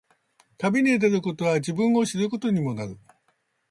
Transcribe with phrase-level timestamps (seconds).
[0.57, 2.97] 旅に出ることは、自分を知ることにもなる。